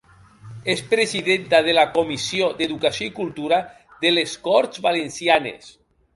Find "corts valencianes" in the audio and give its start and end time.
4.49-5.71